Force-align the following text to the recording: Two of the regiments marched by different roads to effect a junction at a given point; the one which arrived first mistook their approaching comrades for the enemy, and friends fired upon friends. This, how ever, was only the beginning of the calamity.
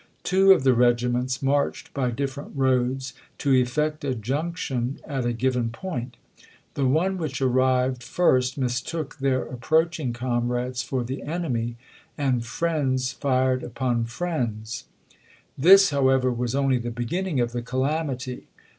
Two 0.23 0.51
of 0.51 0.63
the 0.63 0.73
regiments 0.73 1.43
marched 1.43 1.93
by 1.93 2.09
different 2.09 2.53
roads 2.55 3.13
to 3.37 3.53
effect 3.53 4.03
a 4.03 4.15
junction 4.15 4.99
at 5.05 5.27
a 5.27 5.31
given 5.31 5.69
point; 5.69 6.17
the 6.73 6.87
one 6.87 7.19
which 7.19 7.39
arrived 7.39 8.01
first 8.01 8.57
mistook 8.57 9.17
their 9.19 9.43
approaching 9.43 10.11
comrades 10.11 10.81
for 10.81 11.03
the 11.03 11.21
enemy, 11.21 11.75
and 12.17 12.47
friends 12.47 13.11
fired 13.11 13.61
upon 13.61 14.03
friends. 14.05 14.85
This, 15.55 15.91
how 15.91 16.07
ever, 16.07 16.31
was 16.31 16.55
only 16.55 16.79
the 16.79 16.89
beginning 16.89 17.39
of 17.39 17.51
the 17.51 17.61
calamity. 17.61 18.47